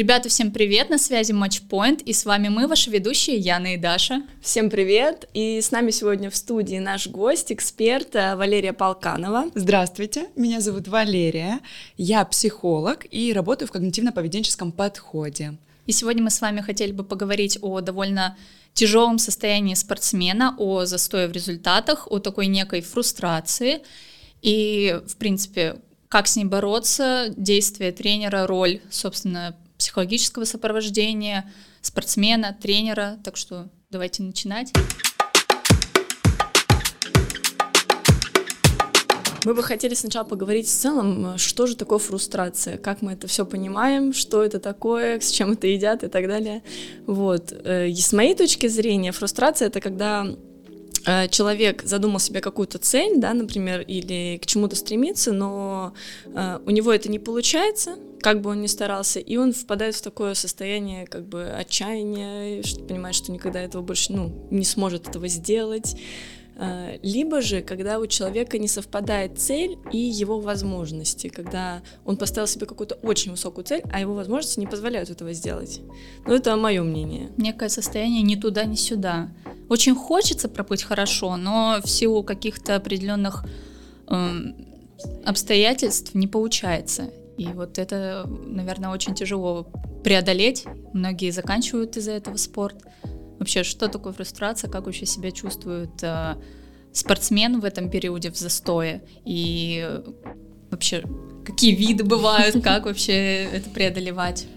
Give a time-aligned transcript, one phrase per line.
[0.00, 4.22] Ребята, всем привет, на связи Матчпоинт, и с вами мы, ваши ведущие Яна и Даша.
[4.40, 9.50] Всем привет, и с нами сегодня в студии наш гость, эксперт э, Валерия Полканова.
[9.54, 11.60] Здравствуйте, меня зовут Валерия,
[11.98, 15.58] я психолог и работаю в когнитивно-поведенческом подходе.
[15.84, 18.38] И сегодня мы с вами хотели бы поговорить о довольно
[18.72, 23.82] тяжелом состоянии спортсмена, о застое в результатах, о такой некой фрустрации
[24.40, 25.76] и, в принципе,
[26.08, 33.18] как с ней бороться, действие тренера, роль, собственно, психологического сопровождения, спортсмена, тренера.
[33.24, 34.72] Так что давайте начинать.
[39.46, 43.46] Мы бы хотели сначала поговорить в целом, что же такое фрустрация, как мы это все
[43.46, 46.62] понимаем, что это такое, с чем это едят и так далее.
[47.06, 47.50] Вот.
[47.64, 50.26] Э, и с моей точки зрения, фрустрация— это когда
[51.30, 55.94] человек задумал себе какую-то цель, да, например, или к чему-то стремится, но
[56.26, 60.02] э, у него это не получается, как бы он ни старался, и он впадает в
[60.02, 65.28] такое состояние как бы отчаяния, что понимает, что никогда этого больше, ну, не сможет этого
[65.28, 65.96] сделать.
[66.62, 72.46] А, либо же, когда у человека не совпадает цель и его возможности, когда он поставил
[72.46, 75.80] себе какую-то очень высокую цель, а его возможности не позволяют этого сделать.
[76.26, 77.30] Ну, это мое мнение.
[77.38, 79.30] Некое состояние ни туда, ни сюда.
[79.70, 83.44] Очень хочется проплыть хорошо, но в силу каких-то определенных
[84.08, 84.30] э,
[85.24, 87.10] обстоятельств не получается.
[87.38, 89.68] И вот это, наверное, очень тяжело
[90.02, 90.64] преодолеть.
[90.92, 92.82] Многие заканчивают из-за этого спорт.
[93.38, 96.34] Вообще, что такое фрустрация, как вообще себя чувствует э,
[96.92, 99.04] спортсмен в этом периоде в застое?
[99.24, 99.88] И
[100.72, 101.04] вообще,
[101.46, 104.48] какие виды бывают, как вообще это преодолевать?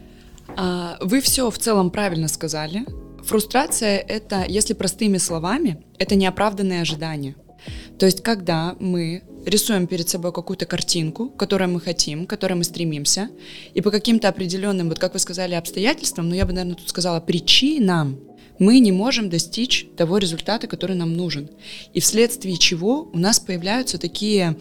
[0.57, 2.83] А, вы все в целом правильно сказали.
[3.23, 7.35] Фрустрация— это, если простыми словами, это неоправданные ожидания.
[7.97, 12.63] То есть, когда мы рисуем перед собой какую-то картинку, которую мы хотим, к которой мы
[12.63, 13.29] стремимся,
[13.73, 17.19] и по каким-то определенным, вот как вы сказали, обстоятельствам, но я бы, наверное, тут сказала
[17.19, 18.19] причинам,
[18.59, 21.49] мы не можем достичь того результата, который нам нужен.
[21.93, 24.57] И вследствие чего у нас появляются такие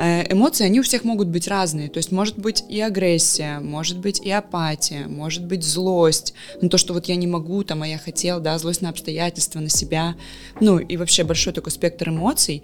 [0.00, 1.88] эмоции, они у всех могут быть разные.
[1.88, 6.34] То есть может быть и агрессия, может быть и апатия, может быть злость.
[6.62, 9.60] Ну то, что вот я не могу, там, а я хотел, да, злость на обстоятельства,
[9.60, 10.16] на себя.
[10.60, 12.62] Ну и вообще большой такой спектр эмоций,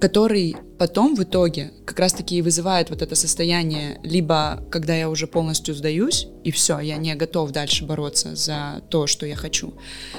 [0.00, 5.26] который потом в итоге как раз-таки и вызывает вот это состояние, либо когда я уже
[5.26, 9.74] полностью сдаюсь, и все, я не готов дальше бороться за то, что я хочу.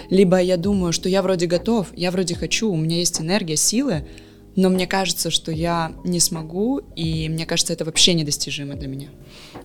[0.10, 4.06] Либо я думаю, что я вроде готов, я вроде хочу, у меня есть энергия, силы,
[4.60, 9.08] но мне кажется, что я не смогу, и мне кажется, это вообще недостижимо для меня.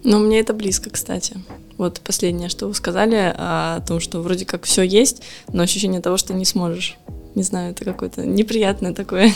[0.05, 1.37] Но мне это близко, кстати.
[1.78, 5.22] Вот последнее, что вы сказали о том, что вроде как все есть,
[5.53, 6.97] но ощущение того, что не сможешь.
[7.34, 9.33] Не знаю, это какое-то неприятное такое.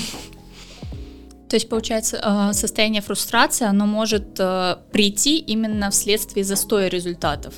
[1.49, 7.55] То есть, получается, э, состояние фрустрации, оно может э, прийти именно вследствие застоя результатов.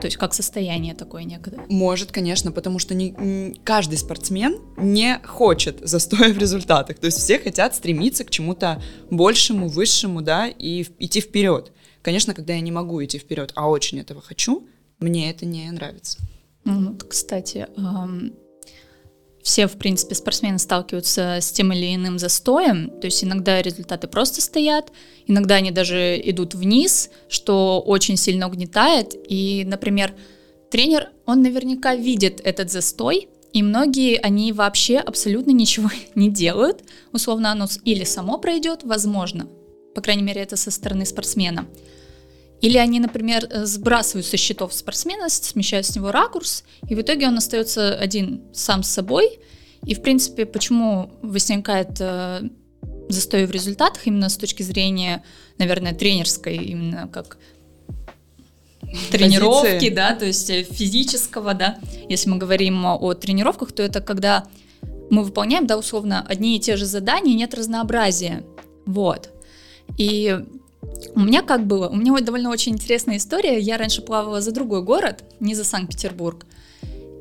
[0.00, 1.64] То есть как состояние такое некое?
[1.68, 6.98] Может, конечно, потому что не, не, каждый спортсмен не хочет застоя в результатах.
[6.98, 11.72] То есть все хотят стремиться к чему-то большему, высшему, да, и идти вперед.
[12.02, 14.66] Конечно, когда я не могу идти вперед, а очень этого хочу,
[14.98, 16.18] мне это не нравится.
[16.64, 17.68] Ну, кстати,
[19.42, 24.40] все, в принципе, спортсмены сталкиваются с тем или иным застоем, то есть иногда результаты просто
[24.40, 24.92] стоят,
[25.26, 30.14] иногда они даже идут вниз, что очень сильно угнетает, и, например,
[30.70, 36.82] тренер, он наверняка видит этот застой, и многие, они вообще абсолютно ничего не делают,
[37.12, 39.48] условно оно или само пройдет, возможно,
[39.94, 41.66] по крайней мере, это со стороны спортсмена,
[42.62, 47.26] или они, например, э, сбрасывают со счетов спортсмена, смещают с него ракурс, и в итоге
[47.26, 49.40] он остается один сам с собой.
[49.84, 52.42] И, в принципе, почему возникает э,
[53.08, 55.24] застой в результатах именно с точки зрения,
[55.58, 57.36] наверное, тренерской, именно как
[59.10, 59.88] тренировки, Позиции.
[59.88, 61.78] да, то есть э, физического, да.
[62.08, 64.46] Если мы говорим о тренировках, то это когда
[65.10, 68.44] мы выполняем, да, условно, одни и те же задания, нет разнообразия.
[68.86, 69.30] Вот.
[69.98, 70.38] И
[71.14, 71.88] у меня как было?
[71.88, 73.58] У меня вот довольно очень интересная история.
[73.58, 76.46] Я раньше плавала за другой город, не за Санкт-Петербург.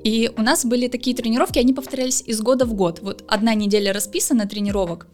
[0.04, 3.00] И у нас были такие тренировки, они повторялись из года в год.
[3.02, 5.08] Вот одна неделя расписана тренировок,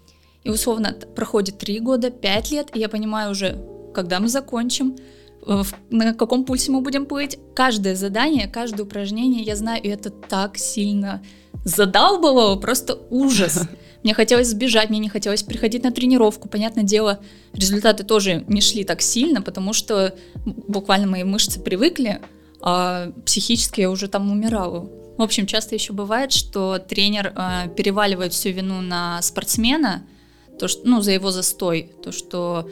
[0.44, 3.62] и условно проходит три года, пять лет, и я понимаю уже,
[3.94, 4.96] когда мы закончим,
[5.46, 7.38] э, на каком пульсе мы будем плыть.
[7.54, 11.22] Каждое задание, каждое упражнение, я знаю, и это так сильно
[11.66, 13.64] задалбывало, просто ужас.
[14.08, 16.48] Мне хотелось сбежать, мне не хотелось приходить на тренировку.
[16.48, 17.20] Понятное дело,
[17.52, 20.16] результаты тоже не шли так сильно, потому что
[20.46, 22.22] буквально мои мышцы привыкли,
[22.62, 24.90] а психически я уже там умирала.
[25.18, 30.04] В общем, часто еще бывает, что тренер э, переваливает всю вину на спортсмена,
[30.58, 32.70] то, что, ну, за его застой, то, что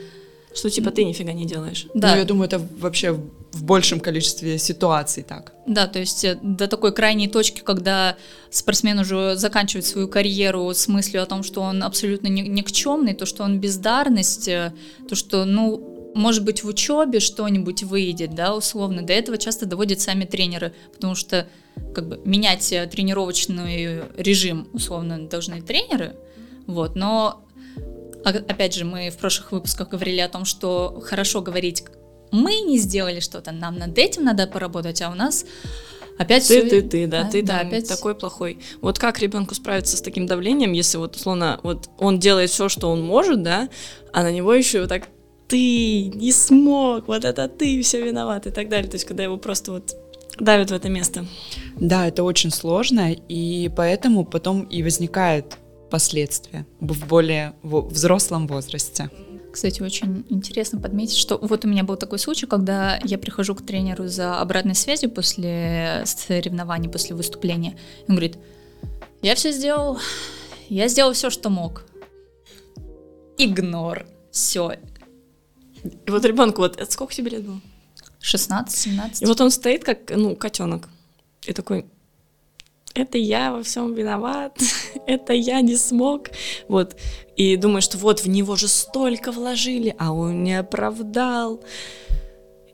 [0.54, 1.86] что типа ты нифига не делаешь.
[1.92, 2.12] Да.
[2.12, 3.20] Ну, я думаю, это вообще
[3.56, 5.52] в большем количестве ситуаций так.
[5.66, 8.16] Да, то есть э, до такой крайней точки, когда
[8.50, 13.44] спортсмен уже заканчивает свою карьеру с мыслью о том, что он абсолютно никчемный, то, что
[13.44, 14.74] он бездарность, э,
[15.08, 19.02] то, что, ну, может быть, в учебе что-нибудь выйдет, да, условно.
[19.02, 21.46] До этого часто доводят сами тренеры, потому что
[21.94, 26.16] как бы менять э, тренировочный режим условно должны тренеры,
[26.66, 27.42] вот, но
[28.24, 31.84] опять же, мы в прошлых выпусках говорили о том, что хорошо говорить,
[32.30, 35.44] мы не сделали что-то, нам над этим надо поработать, а у нас
[36.18, 36.68] опять ты, все...
[36.68, 37.88] ты, ты, да, а, ты да, там опять...
[37.88, 38.58] такой плохой.
[38.80, 42.90] Вот как ребенку справиться с таким давлением, если вот условно вот он делает все, что
[42.90, 43.68] он может, да,
[44.12, 45.08] а на него еще вот так
[45.48, 48.90] ты не смог, вот это ты все виноват и так далее.
[48.90, 49.94] То есть когда его просто вот
[50.38, 51.26] давят в это место.
[51.76, 55.58] Да, это очень сложно, и поэтому потом и возникает
[55.90, 59.10] последствия в более взрослом возрасте.
[59.56, 63.64] Кстати, очень интересно подметить, что вот у меня был такой случай, когда я прихожу к
[63.64, 67.78] тренеру за обратной связью после соревнований, после выступления.
[68.06, 68.36] Он говорит,
[69.22, 69.98] я все сделал,
[70.68, 71.86] я сделал все, что мог.
[73.38, 74.06] Игнор.
[74.30, 74.74] Все.
[76.04, 77.62] И вот ребенку, вот это сколько тебе лет было?
[78.20, 79.22] 16-17.
[79.22, 80.86] И вот он стоит как, ну, котенок.
[81.46, 81.86] И такой,
[82.96, 84.58] это я во всем виноват,
[85.06, 86.30] это я не смог.
[86.68, 86.96] Вот.
[87.36, 91.60] И думаю, что вот в него же столько вложили, а он не оправдал.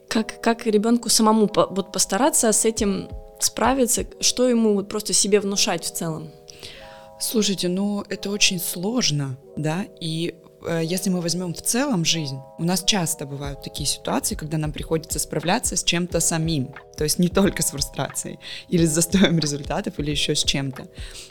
[0.08, 3.08] Как, как ребенку самому по, вот постараться с этим
[3.40, 6.30] справиться, что ему вот просто себе внушать в целом?
[7.18, 10.34] Слушайте, ну это очень сложно, да, и
[10.82, 15.18] если мы возьмем в целом жизнь, у нас часто бывают такие ситуации, когда нам приходится
[15.18, 18.38] справляться с чем-то самим, то есть не только с фрустрацией
[18.68, 20.88] или с застоем результатов или еще с чем-то.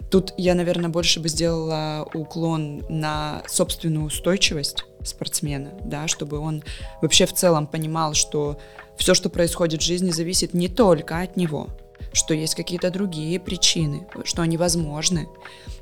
[0.10, 6.64] Тут я, наверное, больше бы сделала уклон на собственную устойчивость спортсмена, да, чтобы он
[7.02, 8.60] вообще в целом понимал, что
[8.98, 11.68] все, что происходит в жизни, зависит не только от него,
[12.14, 15.30] что есть какие-то другие причины, что они возможны.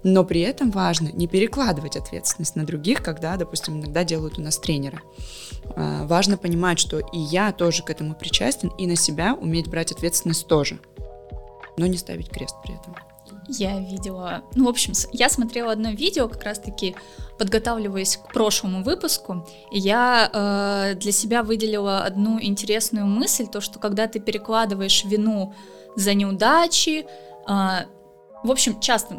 [0.03, 4.57] Но при этом важно не перекладывать ответственность на других, когда, допустим, иногда делают у нас
[4.57, 5.01] тренера.
[5.75, 9.91] А, важно понимать, что и я тоже к этому причастен, и на себя уметь брать
[9.91, 10.79] ответственность тоже,
[11.77, 12.95] но не ставить крест при этом.
[13.47, 16.95] Я видела, ну, в общем, я смотрела одно видео, как раз-таки
[17.39, 23.79] подготавливаясь к прошлому выпуску, и я э, для себя выделила одну интересную мысль, то, что
[23.79, 25.55] когда ты перекладываешь вину
[25.95, 27.05] за неудачи.
[27.45, 27.85] А,
[28.43, 29.17] в общем, часто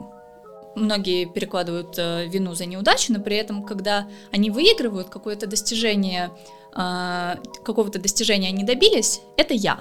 [0.76, 6.30] многие перекладывают э, вину за неудачу, но при этом, когда они выигрывают какое-то достижение,
[6.72, 9.80] а, какого-то достижения они добились, это я.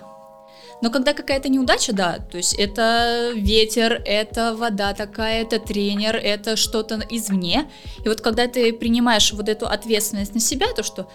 [0.81, 6.55] Но когда какая-то неудача, да, то есть это ветер, это вода такая, это тренер, это
[6.55, 7.69] что-то извне.
[8.03, 11.09] И вот когда ты принимаешь вот эту ответственность на себя, то что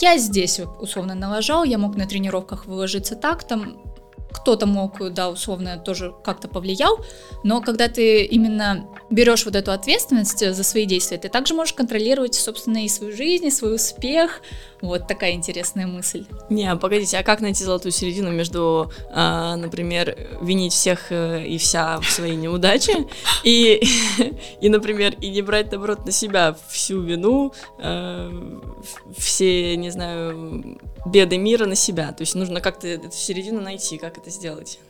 [0.00, 3.82] я здесь условно налажал, я мог на тренировках выложиться так, там
[4.32, 6.98] кто-то мог, да, условно, тоже как-то повлиял,
[7.44, 12.34] но когда ты именно берешь вот эту ответственность за свои действия, ты также можешь контролировать,
[12.34, 14.40] собственно, и свою жизнь, и свой успех.
[14.82, 16.26] Вот такая интересная мысль.
[16.50, 21.56] Не, а погодите, а как найти золотую середину между, э, например, винить всех э, и
[21.56, 23.06] вся в своей неудаче,
[23.44, 23.80] и,
[24.60, 28.60] и, например, и не брать, наоборот, на себя всю вину, э,
[29.16, 32.10] все, не знаю, беды мира на себя.
[32.10, 34.80] То есть нужно как-то эту середину найти, как это сделать.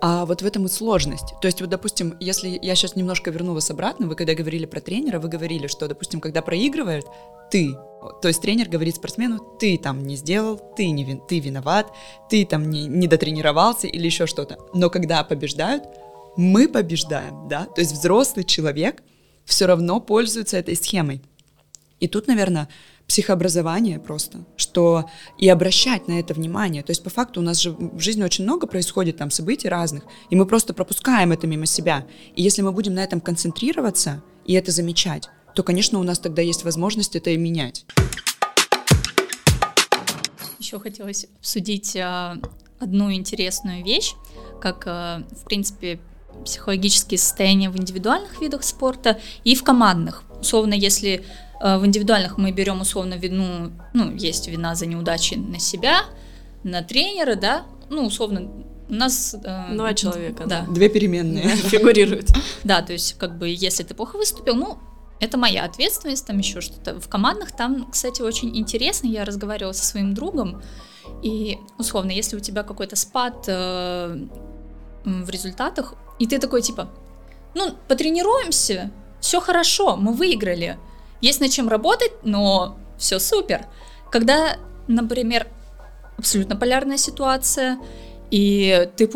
[0.00, 1.34] А вот в этом и сложность.
[1.42, 4.80] То есть вот, допустим, если я сейчас немножко верну вас обратно, вы когда говорили про
[4.80, 7.04] тренера, вы говорили, что, допустим, когда проигрывает,
[7.50, 7.76] ты,
[8.20, 11.92] то есть тренер говорит спортсмену, ты там не сделал, ты, не вин, ты виноват,
[12.28, 14.58] ты там не, не дотренировался или еще что-то.
[14.74, 15.84] Но когда побеждают,
[16.36, 19.02] мы побеждаем, да, то есть взрослый человек
[19.44, 21.22] все равно пользуется этой схемой.
[22.00, 22.68] И тут, наверное,
[23.06, 25.04] психообразование просто, что
[25.38, 26.82] и обращать на это внимание.
[26.82, 30.04] То есть по факту у нас же в жизни очень много происходит там событий разных,
[30.30, 32.06] и мы просто пропускаем это мимо себя.
[32.34, 36.42] И если мы будем на этом концентрироваться и это замечать, то, конечно, у нас тогда
[36.42, 37.84] есть возможность это и менять.
[40.58, 42.36] Еще хотелось обсудить а,
[42.78, 44.14] одну интересную вещь,
[44.60, 46.00] как, а, в принципе,
[46.44, 50.22] психологические состояния в индивидуальных видах спорта и в командных.
[50.40, 51.24] Условно, если
[51.62, 56.00] Э, в индивидуальных мы берем условно вину, ну, есть вина за неудачи на себя,
[56.64, 58.50] на тренера, да, ну, условно,
[58.88, 59.36] у нас...
[59.44, 60.66] Э, Два человека, да.
[60.68, 62.30] Две переменные фигурируют.
[62.64, 64.78] Да, то есть, как бы, если ты плохо выступил, ну,
[65.22, 66.98] это моя ответственность, там еще что-то.
[66.98, 70.60] В командных там, кстати, очень интересно, я разговаривала со своим другом,
[71.22, 74.26] и, условно, если у тебя какой-то спад э,
[75.04, 76.88] в результатах, и ты такой, типа,
[77.54, 80.76] ну, потренируемся, все хорошо, мы выиграли,
[81.20, 83.66] есть над чем работать, но все супер.
[84.10, 84.56] Когда,
[84.88, 85.46] например,
[86.18, 87.78] абсолютно полярная ситуация,
[88.32, 89.08] и ты,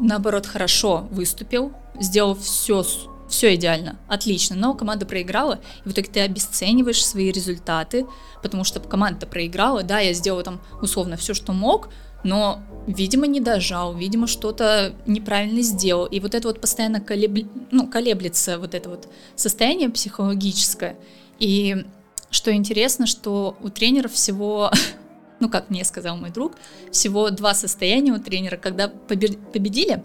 [0.00, 2.84] наоборот, хорошо выступил, сделал все
[3.32, 8.06] все идеально, отлично, но команда проиграла, и в итоге ты обесцениваешь свои результаты,
[8.42, 11.88] потому что команда проиграла, да, я сделал там условно все, что мог,
[12.24, 17.46] но, видимо, не дожал, видимо, что-то неправильно сделал, и вот это вот постоянно колеб...
[17.70, 20.96] ну, колеблется вот это вот состояние психологическое,
[21.38, 21.86] и
[22.30, 24.70] что интересно, что у тренеров всего
[25.40, 26.52] ну, как мне сказал мой друг,
[26.90, 28.58] всего два состояния у тренера.
[28.58, 30.04] Когда победили,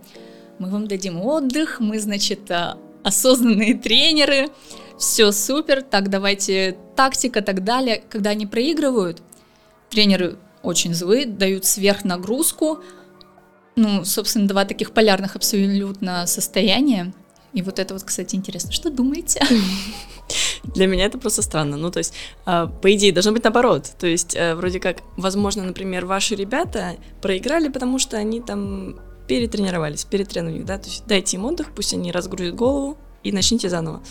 [0.59, 4.49] мы вам дадим отдых, мы, значит, а, осознанные тренеры,
[4.97, 8.03] все супер, так давайте тактика, так далее.
[8.09, 9.21] Когда они проигрывают,
[9.89, 12.79] тренеры очень злые, дают сверхнагрузку,
[13.75, 17.13] ну, собственно, два таких полярных абсолютно состояния.
[17.53, 18.71] И вот это вот, кстати, интересно.
[18.71, 19.41] Что думаете?
[20.63, 21.77] Для меня это просто странно.
[21.77, 22.13] Ну, то есть,
[22.45, 23.91] э, по идее, должно быть наоборот.
[23.99, 30.05] То есть, э, вроде как, возможно, например, ваши ребята проиграли, потому что они там перетренировались,
[30.05, 34.01] перетренировали, да, то есть дайте им отдых, пусть они разгрузят голову и начните заново.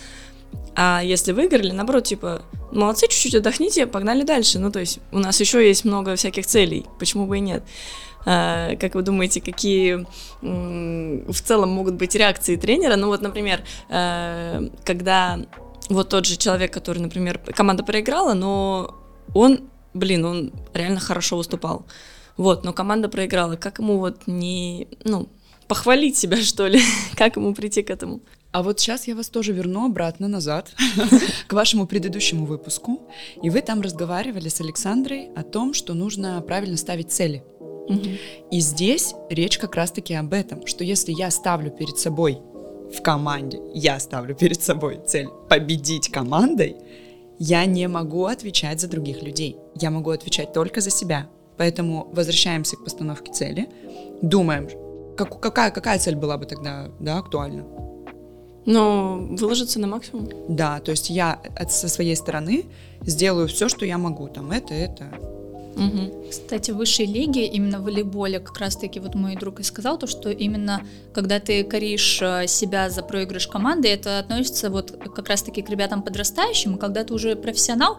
[0.75, 4.59] А если выиграли, наоборот, типа, молодцы, чуть-чуть отдохните, погнали дальше.
[4.59, 7.65] Ну, то есть у нас еще есть много всяких целей, почему бы и нет.
[8.27, 10.07] А, как вы думаете, какие
[10.43, 12.97] в целом могут быть реакции тренера?
[12.97, 15.41] Ну, вот, например, э, когда
[15.89, 18.95] вот тот же человек, который, например, команда проиграла, но
[19.33, 19.61] он,
[19.95, 21.87] блин, он реально хорошо выступал.
[22.37, 23.57] Вот, но команда проиграла.
[23.57, 25.29] Как ему вот не, ну,
[25.69, 26.81] похвалить себя, что ли?
[27.17, 28.21] как ему прийти к этому?
[28.53, 30.73] А вот сейчас я вас тоже верну обратно назад
[31.47, 33.03] к вашему предыдущему выпуску.
[33.43, 37.45] И вы там разговаривали с Александрой о том, что нужно правильно ставить цели.
[38.51, 42.39] И здесь речь как раз-таки об этом, что если я ставлю перед собой
[42.93, 46.77] в команде, я ставлю перед собой цель победить командой,
[47.39, 49.57] я не могу отвечать за других людей.
[49.75, 51.29] Я могу отвечать только за себя.
[51.57, 53.69] Поэтому возвращаемся к постановке цели,
[54.23, 54.69] думаем,
[55.17, 57.65] как, какая, какая цель была бы тогда да, актуальна.
[58.67, 60.29] Ну, выложиться на максимум.
[60.49, 62.65] Да, то есть я от, со своей стороны
[63.03, 64.29] сделаю все, что я могу.
[64.29, 65.09] Там это, это,
[65.77, 66.31] Угу.
[66.31, 70.07] Кстати, в высшей лиге, именно в волейболе, как раз-таки вот мой друг и сказал, то,
[70.07, 70.83] что именно
[71.13, 76.03] когда ты коришь э, себя за проигрыш команды, это относится вот как раз-таки к ребятам
[76.03, 77.99] подрастающим, и когда ты уже профессионал,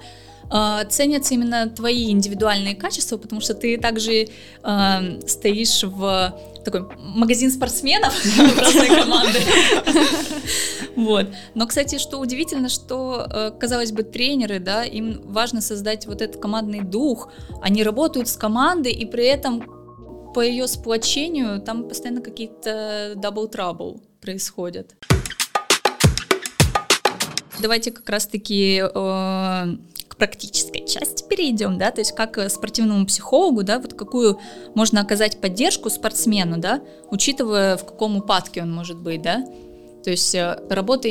[0.51, 4.27] э, ценятся именно твои индивидуальные качества, потому что ты также
[4.63, 8.13] э, стоишь в такой магазин спортсменов
[8.57, 9.39] разной команды.
[10.95, 11.27] Вот.
[11.53, 16.41] Но, кстати, что удивительно, что, э, казалось бы, тренеры, да, им важно создать вот этот
[16.41, 17.31] командный дух.
[17.61, 19.61] Они работают с командой, и при этом
[20.33, 24.95] по ее сплочению там постоянно какие-то double-trouble происходят.
[27.59, 29.75] Давайте как раз-таки э,
[30.17, 34.39] практической части перейдем, да, то есть как э, спортивному психологу, да, вот какую
[34.73, 39.45] можно оказать поддержку спортсмену, да, учитывая в каком упадке он может быть, да,
[40.03, 41.09] то есть э, работа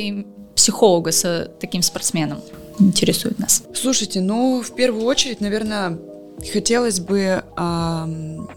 [0.55, 2.41] психолога с таким спортсменом
[2.79, 3.63] интересует нас.
[3.73, 5.97] Слушайте, ну, в первую очередь, наверное,
[6.53, 8.49] хотелось бы эм,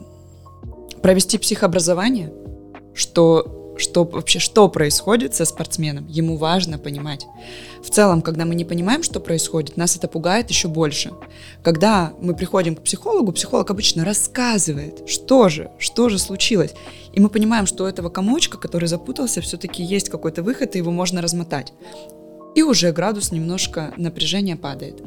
[1.03, 2.33] провести психообразование,
[2.95, 7.27] что что вообще, что происходит со спортсменом, ему важно понимать.
[7.83, 11.13] В целом, когда мы не понимаем, что происходит, нас это пугает еще больше.
[11.63, 16.75] Когда мы приходим к психологу, психолог обычно рассказывает, что же, что же случилось.
[17.13, 20.91] И мы понимаем, что у этого комочка, который запутался, все-таки есть какой-то выход, и его
[20.91, 21.73] можно размотать.
[22.55, 25.03] И уже градус немножко напряжения падает.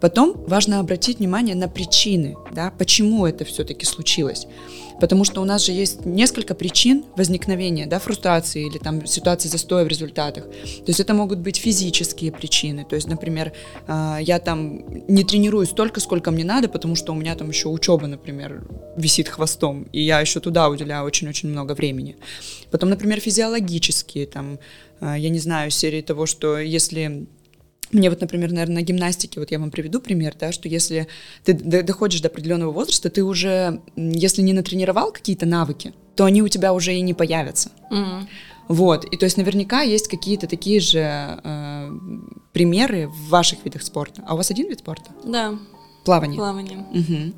[0.00, 4.46] Потом важно обратить внимание на причины, да, почему это все-таки случилось.
[5.00, 9.84] Потому что у нас же есть несколько причин возникновения да, фрустрации или там ситуации застоя
[9.84, 10.44] в результатах.
[10.44, 12.84] То есть это могут быть физические причины.
[12.84, 13.52] То есть, например,
[13.86, 17.68] а, я там не тренируюсь столько, сколько мне надо, потому что у меня там еще
[17.68, 18.62] учеба, например,
[18.96, 22.16] висит хвостом, и я еще туда уделяю очень-очень много времени.
[22.70, 24.58] Потом, например, физиологические, там,
[25.00, 27.26] а, я не знаю, серии того, что если
[27.92, 31.08] мне вот, например, наверное, на гимнастике, вот я вам приведу пример, да, что если
[31.44, 36.48] ты доходишь до определенного возраста, ты уже, если не натренировал какие-то навыки, то они у
[36.48, 37.70] тебя уже и не появятся.
[37.90, 38.26] Mm-hmm.
[38.68, 41.90] Вот, и то есть наверняка есть какие-то такие же э,
[42.52, 44.22] примеры в ваших видах спорта.
[44.26, 45.10] А у вас один вид спорта?
[45.24, 45.58] Да.
[46.04, 46.38] Плавание.
[46.38, 46.78] Плавание.
[46.78, 47.32] Угу.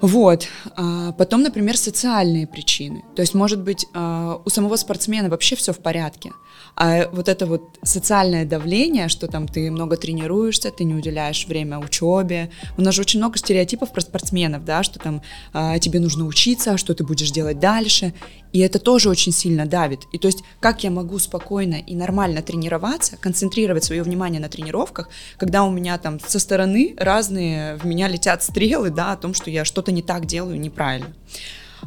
[0.00, 0.48] Вот.
[0.76, 3.04] А потом, например, социальные причины.
[3.14, 6.32] То есть, может быть, а, у самого спортсмена вообще все в порядке.
[6.76, 11.78] А вот это вот социальное давление, что там ты много тренируешься, ты не уделяешь время
[11.78, 12.50] учебе.
[12.78, 16.78] У нас же очень много стереотипов про спортсменов, да, что там а, тебе нужно учиться,
[16.78, 18.14] что ты будешь делать дальше.
[18.52, 20.00] И это тоже очень сильно давит.
[20.12, 25.08] И то есть, как я могу спокойно и нормально тренироваться, концентрировать свое внимание на тренировках,
[25.36, 29.50] когда у меня там со стороны разные в меня летят стрелы, да, о том, что
[29.50, 31.12] я что-то что-то не так делаю, неправильно.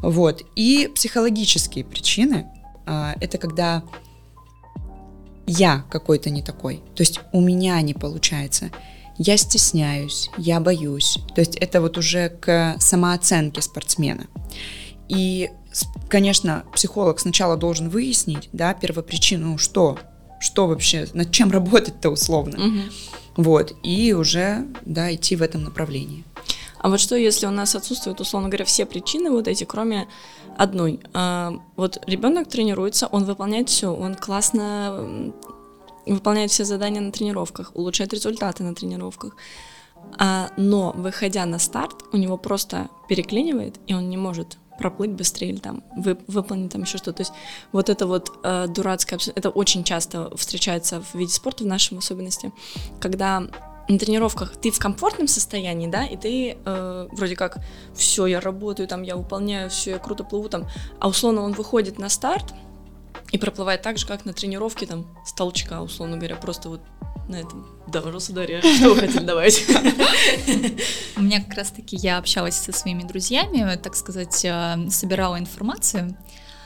[0.01, 0.43] Вот.
[0.55, 2.45] И психологические причины
[2.85, 3.83] а, это когда
[5.47, 6.81] я какой-то не такой.
[6.95, 8.69] То есть у меня не получается.
[9.17, 11.17] Я стесняюсь, я боюсь.
[11.35, 14.25] То есть это вот уже к самооценке спортсмена.
[15.09, 15.49] И,
[16.09, 19.97] конечно, психолог сначала должен выяснить, да, первопричину, что,
[20.39, 22.57] что вообще, над чем работать-то условно.
[22.57, 22.79] Угу.
[23.35, 26.23] Вот, и уже, да, идти в этом направлении.
[26.83, 30.09] А вот что, если у нас отсутствуют, условно говоря, все причины вот эти, кроме
[30.57, 30.99] одной?
[31.13, 35.31] А, вот ребенок тренируется, он выполняет все, он классно
[36.05, 39.37] выполняет все задания на тренировках, улучшает результаты на тренировках.
[40.19, 45.51] А, но выходя на старт, у него просто переклинивает, и он не может проплыть быстрее
[45.51, 47.13] или там вы, выполнить там еще что-то.
[47.13, 47.33] То есть
[47.71, 52.51] вот это вот э, дурацкое, это очень часто встречается в виде спорта в нашем особенности,
[52.99, 53.47] когда
[53.87, 57.59] на тренировках ты в комфортном состоянии, да, и ты э, вроде как
[57.95, 60.67] все, я работаю, там, я выполняю, все, я круто плыву там,
[60.99, 62.53] а условно он выходит на старт
[63.31, 66.81] и проплывает так же, как на тренировке там с толчка, условно говоря, просто вот
[67.27, 67.65] на этом.
[67.87, 69.63] Да, Росударья, что вы хотели давать?
[71.15, 76.17] У меня как раз-таки я общалась со своими друзьями, так сказать, э, собирала информацию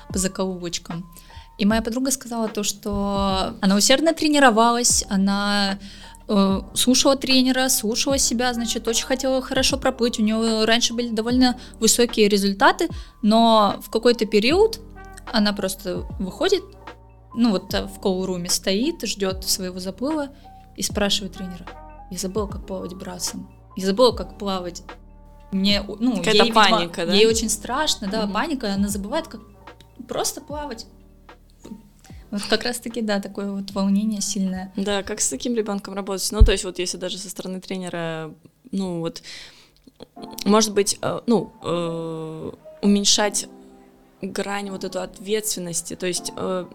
[0.09, 1.09] по заколовочкам.
[1.57, 5.79] И моя подруга сказала то, что она усердно тренировалась, она
[6.27, 10.19] э, слушала тренера, слушала себя, значит, очень хотела хорошо проплыть.
[10.19, 12.89] У нее раньше были довольно высокие результаты,
[13.21, 14.79] но в какой-то период
[15.31, 16.63] она просто выходит,
[17.35, 20.29] ну вот в колл-руме стоит, ждет своего заплыва
[20.75, 21.65] и спрашивает тренера,
[22.09, 24.83] я забыла, как плавать брасом, я забыла, как плавать.
[25.51, 27.13] Мне, ну, Какая-то ей, паника, видимо, да?
[27.13, 28.33] Ей очень страшно, да, угу.
[28.33, 29.41] паника, она забывает, как
[30.07, 30.85] просто плавать.
[32.31, 34.71] Вот как раз-таки, да, такое вот волнение сильное.
[34.75, 36.29] Да, как с таким ребенком работать?
[36.31, 38.33] Ну, то есть вот если даже со стороны тренера,
[38.71, 39.21] ну, вот,
[40.45, 43.47] может быть, э, ну, э, уменьшать
[44.21, 46.65] грань вот эту ответственности, то есть э,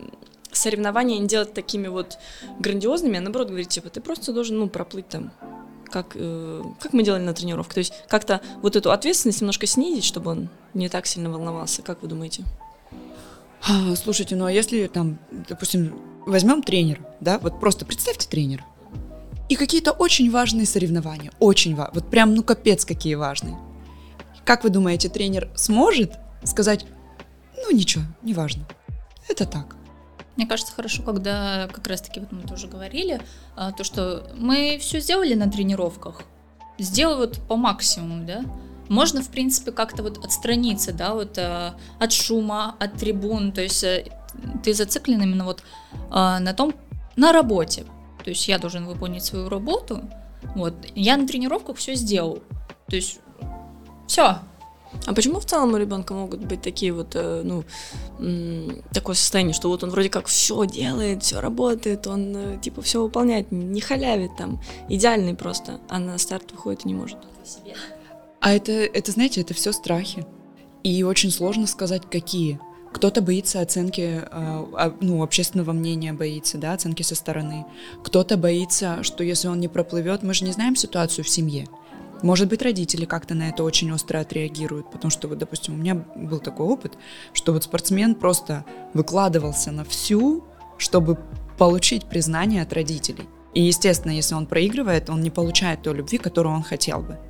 [0.52, 2.18] соревнования не делать такими вот
[2.58, 5.32] грандиозными, а наоборот говорить, типа, ты просто должен, ну, проплыть там,
[5.90, 10.04] как, э, как мы делали на тренировке, то есть как-то вот эту ответственность немножко снизить,
[10.04, 12.44] чтобы он не так сильно волновался, как вы думаете?
[13.68, 15.96] А, слушайте, ну а если там, допустим,
[16.26, 18.64] возьмем тренера, да, вот просто представьте тренера,
[19.48, 23.56] и какие-то очень важные соревнования, очень важные, вот прям, ну капец какие важные.
[24.44, 26.86] Как вы думаете, тренер сможет сказать,
[27.56, 28.66] ну ничего, неважно,
[29.28, 29.76] это так.
[30.36, 33.20] Мне кажется, хорошо, когда как раз-таки вот мы тоже говорили,
[33.54, 36.22] а, то, что мы все сделали на тренировках,
[36.78, 38.44] сделай вот по максимуму, да,
[38.92, 43.82] можно, в принципе, как-то вот отстраниться, да, вот э, от шума, от трибун, то есть
[43.84, 44.04] э,
[44.62, 46.74] ты зациклен именно вот э, на том,
[47.16, 47.86] на работе.
[48.22, 50.02] То есть я должен выполнить свою работу,
[50.54, 52.42] вот, я на тренировках все сделал.
[52.86, 53.20] То есть
[54.06, 54.40] все,
[55.06, 57.64] а почему в целом у ребенка могут быть такие вот, э, ну,
[58.92, 63.02] такое состояние, что вот он вроде как все делает, все работает, он э, типа все
[63.02, 67.16] выполняет, не халявит там, идеальный просто, а на старт выходит и не может?
[68.42, 70.26] А это, это, знаете, это все страхи.
[70.82, 72.58] И очень сложно сказать, какие.
[72.92, 77.64] Кто-то боится оценки, э, ну, общественного мнения боится, да, оценки со стороны.
[78.02, 81.68] Кто-то боится, что если он не проплывет, мы же не знаем ситуацию в семье.
[82.22, 86.04] Может быть, родители как-то на это очень остро отреагируют, потому что, вот, допустим, у меня
[86.16, 86.94] был такой опыт,
[87.32, 90.42] что вот спортсмен просто выкладывался на всю,
[90.78, 91.16] чтобы
[91.58, 93.28] получить признание от родителей.
[93.54, 97.20] И, естественно, если он проигрывает, он не получает той любви, которую он хотел бы.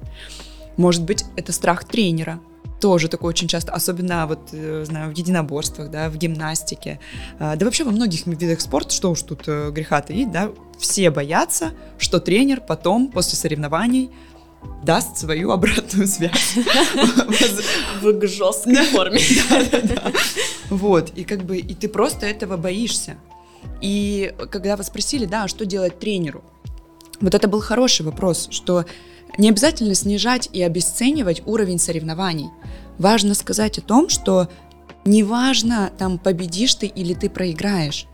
[0.77, 2.41] Может быть, это страх тренера,
[2.83, 6.99] тоже такой очень часто, особенно вот, э, знаю, в единоборствах, да, в гимнастике,
[7.39, 11.11] а, да вообще во многих видах спорта, что уж тут э, греха таить, да, все
[11.11, 14.11] боятся, что тренер потом, после соревнований,
[14.83, 16.57] даст свою обратную связь.
[18.01, 19.21] В жесткой форме.
[20.71, 23.17] Вот, и как бы, и ты просто этого боишься.
[23.83, 26.43] И когда вы спросили, да, а что делать тренеру,
[27.23, 28.85] вот это был хороший вопрос, что
[29.39, 32.51] не обязательно снижать и обесценивать уровень соревнований.
[32.99, 34.49] Важно сказать о том, что
[35.05, 38.07] неважно, там победишь ты или ты проиграешь.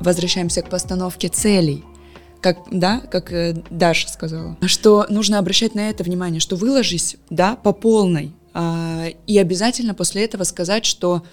[0.00, 1.84] Возвращаемся к постановке целей.
[2.40, 7.56] Как, да, как э, Даша сказала, что нужно обращать на это внимание, что выложись, да,
[7.56, 11.24] по полной, э, и обязательно после этого сказать, что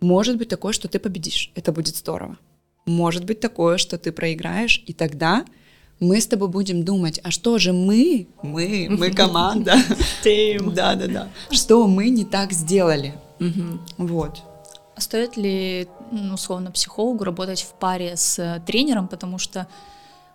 [0.00, 2.36] может быть такое, что ты победишь, это будет здорово.
[2.84, 5.46] Может быть такое, что ты проиграешь, и тогда
[6.00, 9.76] мы с тобой будем думать, а что же мы, мы, мы команда,
[10.24, 13.14] да, да, да, что мы не так сделали,
[13.98, 14.42] вот.
[14.96, 15.88] А стоит ли,
[16.32, 19.66] условно, психологу работать в паре с тренером, потому что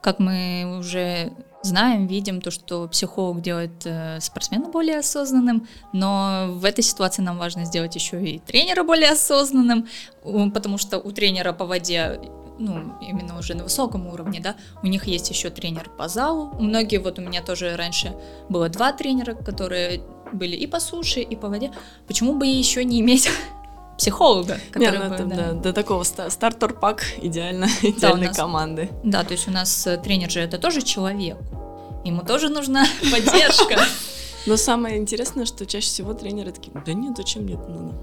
[0.02, 6.64] как мы уже знаем, видим то, что психолог делает э, спортсмена более осознанным, но в
[6.64, 9.88] этой ситуации нам важно сделать еще и тренера более осознанным,
[10.24, 12.20] потому что у тренера по воде
[12.58, 16.54] ну, именно уже на высоком уровне, да, у них есть еще тренер по залу.
[16.60, 18.14] Многие, вот у меня тоже раньше
[18.50, 21.72] было два тренера, которые были и по суше, и по воде.
[22.08, 23.30] Почему бы еще не иметь
[23.98, 25.36] психолога, который Нет, ну, бы, да.
[25.36, 28.90] Да, до такого стартер-пак идеально, идеальной нас, команды.
[29.04, 31.38] Да, то есть у нас э, тренер же это тоже человек,
[32.04, 33.80] ему тоже нужна поддержка.
[34.46, 37.96] Но самое интересное, что чаще всего тренеры такие, да нет, зачем мне это надо?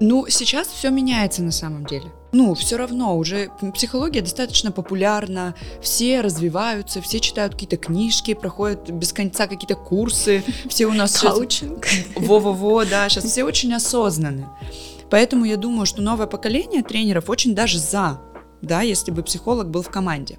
[0.00, 2.12] Ну, сейчас все меняется на самом деле.
[2.32, 9.12] Ну, все равно уже психология достаточно популярна, все развиваются, все читают какие-то книжки, проходят без
[9.12, 11.86] конца какие-то курсы, все у нас Каучинг.
[12.16, 14.48] Во-во-во, да, сейчас все очень осознаны.
[15.10, 18.20] Поэтому я думаю, что новое поколение тренеров очень даже за,
[18.62, 20.38] да, если бы психолог был в команде.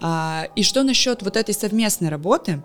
[0.00, 2.62] А, и что насчет вот этой совместной работы?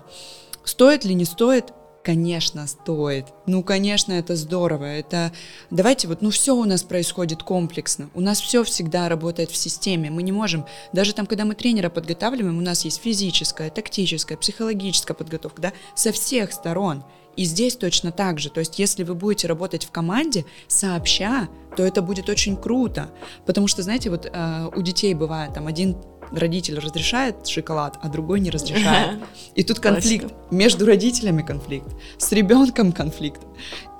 [0.63, 1.73] Стоит ли, не стоит?
[2.03, 3.27] Конечно, стоит.
[3.45, 4.85] Ну, конечно, это здорово.
[4.85, 5.31] Это
[5.69, 8.09] давайте вот, ну все у нас происходит комплексно.
[8.15, 10.09] У нас все всегда работает в системе.
[10.09, 15.15] Мы не можем, даже там, когда мы тренера подготавливаем, у нас есть физическая, тактическая, психологическая
[15.15, 17.03] подготовка, да, со всех сторон.
[17.41, 18.51] И здесь точно так же.
[18.51, 23.09] То есть, если вы будете работать в команде сообща, то это будет очень круто.
[23.47, 25.97] Потому что, знаете, вот э, у детей бывает там один
[26.31, 29.19] родитель разрешает шоколад, а другой не разрешает.
[29.55, 30.31] И тут конфликт.
[30.51, 31.87] Между родителями конфликт,
[32.19, 33.41] с ребенком конфликт.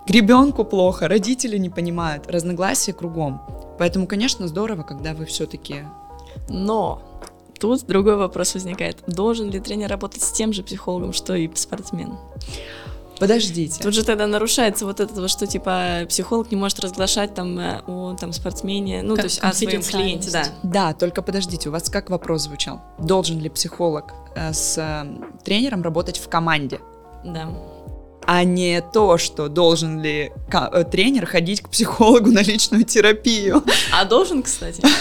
[0.06, 3.42] К ребенку плохо, родители не понимают, разногласия кругом.
[3.80, 5.78] Поэтому, конечно, здорово, когда вы все-таки...
[6.48, 7.02] Но
[7.60, 8.98] тут другой вопрос возникает.
[9.08, 12.20] Должен ли тренер работать с тем же психологом, что и спортсмен?
[13.22, 13.84] Подождите.
[13.84, 18.18] Тут же тогда нарушается вот это, что типа психолог не может разглашать там э, о
[18.20, 20.44] там спортсмене, ну как то есть о своем клиенте, да.
[20.64, 22.82] Да, только подождите, у вас как вопрос звучал?
[22.98, 25.06] Должен ли психолог э, с э,
[25.46, 26.80] тренером работать в команде?
[27.24, 27.48] Да
[28.24, 30.32] а не то, что должен ли
[30.92, 33.64] тренер ходить к психологу на личную терапию.
[33.92, 34.82] А должен, кстати.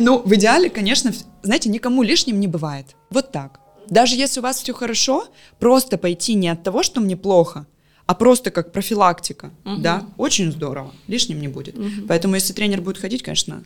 [0.00, 2.96] Ну, в идеале, конечно, знаете, никому лишним не бывает.
[3.10, 3.60] Вот так.
[3.88, 5.26] Даже если у вас все хорошо,
[5.58, 7.66] просто пойти не от того, что мне плохо,
[8.06, 9.76] а просто как профилактика, угу.
[9.78, 11.76] да, очень здорово, лишним не будет.
[11.76, 12.06] Угу.
[12.08, 13.64] Поэтому если тренер будет ходить, конечно.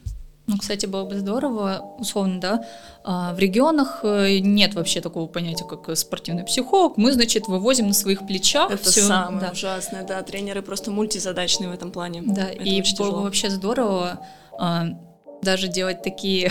[0.49, 2.65] Ну, кстати, было бы здорово, условно, да,
[3.05, 6.97] а, в регионах э, нет вообще такого понятия, как спортивный психолог.
[6.97, 8.71] Мы, значит, вывозим на своих плечах.
[8.71, 9.51] Это все, самое да.
[9.53, 10.23] ужасное, да.
[10.23, 12.23] Тренеры просто мультизадачные в этом плане.
[12.25, 14.25] Да, Это и было бы вообще здорово
[14.59, 14.87] а,
[15.43, 16.51] даже делать такие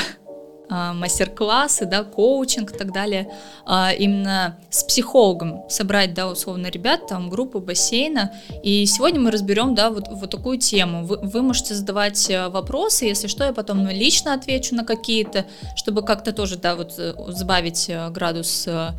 [0.69, 3.31] мастер-классы, да, коучинг и так далее,
[3.65, 9.75] а, именно с психологом собрать, да, условно, ребят, там, группу бассейна, и сегодня мы разберем,
[9.75, 11.05] да, вот, вот такую тему.
[11.05, 16.01] Вы, вы можете задавать э, вопросы, если что, я потом лично отвечу на какие-то, чтобы
[16.03, 18.89] как-то тоже, да, вот э, сбавить э, градус э,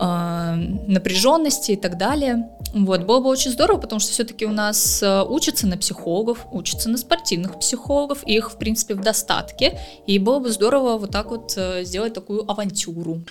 [0.00, 2.48] напряженности и так далее.
[2.72, 6.88] Вот, было бы очень здорово, потому что все-таки у нас э, учатся на психологов, учатся
[6.88, 11.54] на спортивных психологов, их, в принципе, в достатке, и было бы здорово вот так вот
[11.56, 13.22] э, сделать такую авантюру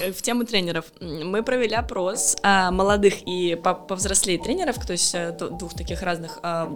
[0.00, 0.84] э, в тему тренеров.
[1.00, 5.16] Мы провели опрос а, молодых и повзрослее тренеров, то есть
[5.58, 6.72] двух таких разных а,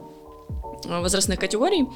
[0.85, 1.87] возрастных категорий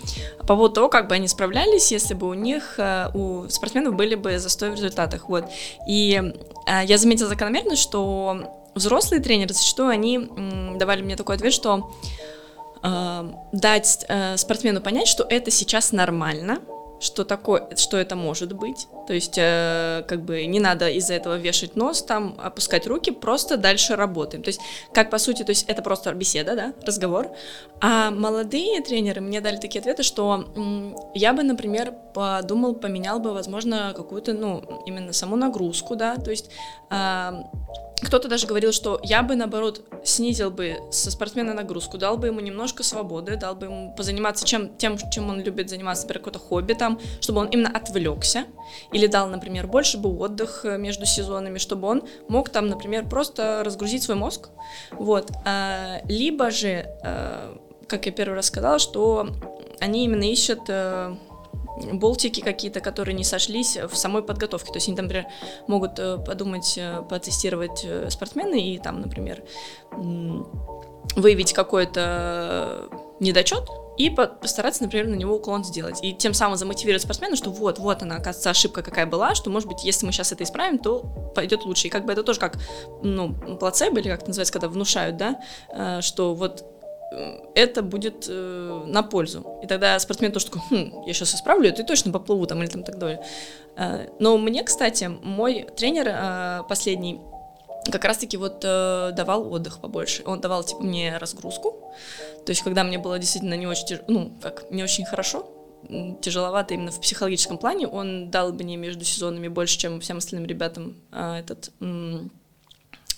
[0.41, 4.15] по поводу того, как бы они справлялись, если бы у них, э, у спортсменов были
[4.15, 5.47] бы застой в результатах, вот.
[5.89, 6.21] И
[6.67, 10.29] э, я заметила закономерность, что взрослые тренеры зачастую они
[10.77, 11.91] давали мне такой ответ, что
[12.83, 16.59] э, дать спортсмену понять, что это сейчас нормально,
[17.05, 18.89] что такое, что это может быть.
[19.07, 23.57] То есть, э, как бы не надо из-за этого вешать нос, там опускать руки, просто
[23.57, 24.43] дальше работаем.
[24.43, 24.61] То есть,
[24.93, 27.29] как по сути, то есть это просто беседа, да, разговор.
[27.81, 33.33] А молодые тренеры мне дали такие ответы, что м, я бы, например, подумал, поменял бы,
[33.33, 36.51] возможно, какую-то, ну, именно саму нагрузку, да, то есть
[36.91, 37.33] э,
[38.03, 42.41] кто-то даже говорил, что я бы, наоборот, снизил бы со спортсмена нагрузку, дал бы ему
[42.41, 46.73] немножко свободы, дал бы ему позаниматься чем, тем, чем он любит заниматься, например, какое-то хобби
[46.75, 48.45] там, чтобы он именно отвлекся,
[48.93, 53.63] или дал, например, больше бы отдых э, между сезонами, чтобы он мог там, например, просто
[53.65, 54.51] разгрузить свой мозг,
[54.93, 57.57] вот, а, либо же, а,
[57.89, 59.29] как я первый раз сказала, что
[59.81, 61.15] они именно ищут э,
[61.93, 64.73] болтики какие-то, которые не сошлись в самой подготовке.
[64.73, 65.27] То есть они, например,
[65.67, 69.43] могут э, подумать, э, потестировать э, спортсмены и там, например,
[71.17, 72.89] выявить какой-то
[73.21, 76.01] недочет и постараться, например, на него уклон сделать.
[76.03, 79.69] И тем самым замотивировать спортсмена, что вот, вот она, оказывается, ошибка какая была, что, может
[79.69, 81.01] быть, если мы сейчас это исправим, то
[81.35, 81.87] пойдет лучше.
[81.87, 82.59] И как бы это тоже как,
[83.03, 86.74] ну, плацебо, или как это называется, когда внушают, да, что вот
[87.55, 89.59] это будет э, на пользу.
[89.63, 92.83] И тогда спортсмен тоже такой, хм, я сейчас исправлю и точно поплыву там или там
[92.83, 93.25] так далее.
[93.77, 97.21] Э, но мне, кстати, мой тренер э, последний
[97.91, 100.23] как раз-таки вот э, давал отдых побольше.
[100.25, 101.93] Он давал, типа, мне разгрузку.
[102.47, 105.47] То есть, когда мне было действительно не очень, ну, как, не очень хорошо,
[106.21, 110.97] тяжеловато именно в психологическом плане, он дал мне между сезонами больше, чем всем остальным ребятам
[111.13, 112.31] э, этот м-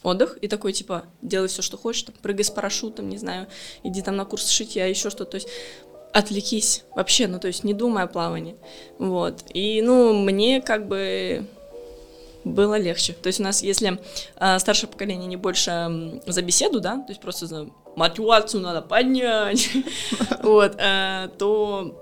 [0.03, 0.39] отдых.
[0.41, 3.47] И такой, типа, делай все, что хочешь, там, прыгай с парашютом, не знаю,
[3.83, 5.33] иди там на курс шитья, еще что-то.
[5.33, 5.49] То есть,
[6.13, 8.57] отвлекись вообще, ну, то есть, не думай о плавании.
[8.99, 9.45] Вот.
[9.53, 11.47] И, ну, мне как бы
[12.47, 13.13] было легче.
[13.13, 13.99] То есть у нас, если
[14.37, 18.83] э, старшее поколение не больше э, за беседу, да, то есть просто за мотивацию надо
[18.83, 19.69] поднять,
[20.43, 22.01] вот, э, то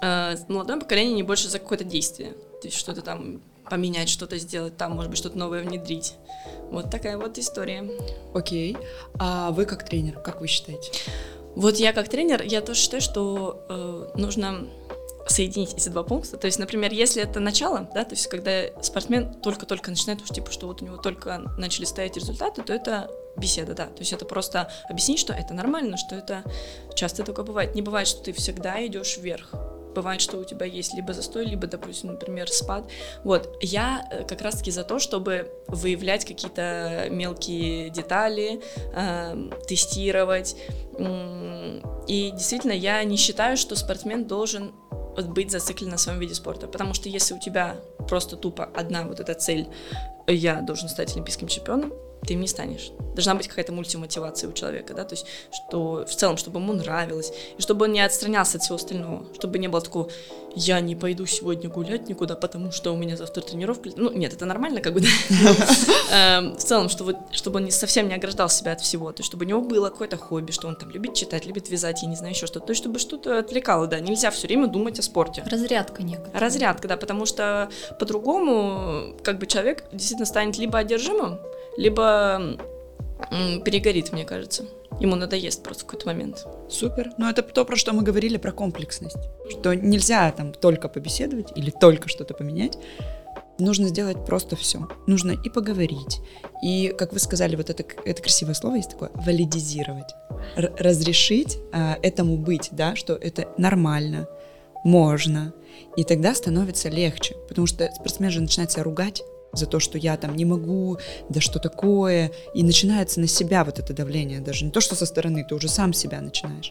[0.00, 2.32] э, молодое поколение не больше за какое-то действие.
[2.62, 6.16] То есть что-то там поменять, что-то сделать там, может быть, что-то новое внедрить.
[6.70, 7.90] Вот такая вот история.
[8.34, 8.76] Окей.
[9.18, 10.92] А вы как тренер, как вы считаете?
[11.56, 14.68] Вот я как тренер, я тоже считаю, что э, нужно
[15.26, 16.36] соединить эти два пункта.
[16.36, 20.52] То есть, например, если это начало, да, то есть когда спортсмен только-только начинает, уж типа,
[20.52, 23.86] что вот у него только начали стоять результаты, то это беседа, да.
[23.86, 26.44] То есть это просто объяснить, что это нормально, что это
[26.94, 27.74] часто только бывает.
[27.74, 29.54] Не бывает, что ты всегда идешь вверх.
[29.94, 32.88] Бывает, что у тебя есть либо застой, либо, допустим, например, спад.
[33.24, 38.62] Вот, я э, как раз-таки за то, чтобы выявлять какие-то мелкие детали,
[38.94, 40.56] э, тестировать.
[42.08, 44.72] И действительно, я не считаю, что спортсмен должен
[45.16, 46.66] быть зациклен на своем виде спорта.
[46.68, 47.76] Потому что если у тебя
[48.08, 49.68] просто тупо одна вот эта цель,
[50.26, 51.92] я должен стать олимпийским чемпионом,
[52.26, 52.92] ты им не станешь.
[53.14, 57.32] Должна быть какая-то мультимотивация у человека, да, то есть, что в целом, чтобы ему нравилось,
[57.58, 60.08] и чтобы он не отстранялся от всего остального, чтобы не было такого,
[60.54, 63.90] я не пойду сегодня гулять никуда, потому что у меня завтра тренировка.
[63.96, 65.08] Ну, нет, это нормально, как бы, да.
[66.38, 69.44] Эм, в целом, чтобы, чтобы он совсем не ограждал себя от всего, то есть, чтобы
[69.44, 72.34] у него было какое-то хобби, что он там любит читать, любит вязать, я не знаю,
[72.34, 75.42] еще что-то, то есть, чтобы что-то отвлекало, да, нельзя все время думать о спорте.
[75.50, 76.30] Разрядка некая.
[76.32, 81.40] Разрядка, да, потому что по-другому, как бы, человек действительно станет либо одержимым,
[81.76, 82.58] либо
[83.64, 84.64] перегорит, мне кажется.
[85.00, 86.46] Ему надоест просто в какой-то момент.
[86.68, 87.12] Супер.
[87.18, 89.16] Ну, это то, про что мы говорили, про комплексность.
[89.50, 92.78] Что нельзя там только побеседовать или только что-то поменять.
[93.58, 94.88] Нужно сделать просто все.
[95.06, 96.20] Нужно и поговорить,
[96.62, 100.14] и, как вы сказали, вот это, это красивое слово есть такое, валидизировать.
[100.56, 104.26] Р- разрешить а, этому быть, да, что это нормально,
[104.84, 105.52] можно.
[105.96, 109.22] И тогда становится легче, потому что спортсмен же начинает себя ругать,
[109.52, 113.78] за то, что я там не могу, да что такое, и начинается на себя вот
[113.78, 116.70] это давление, даже не то, что со стороны, ты уже сам себя начинаешь.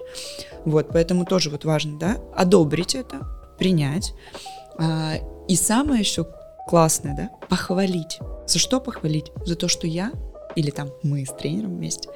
[0.66, 4.14] Вот, поэтому тоже вот важно, да, одобрить это, принять,
[4.78, 5.16] а,
[5.48, 6.28] и самое еще
[6.68, 8.20] классное, да, похвалить.
[8.48, 9.32] За что похвалить?
[9.46, 10.12] За то, что я
[10.56, 12.10] или там мы с тренером вместе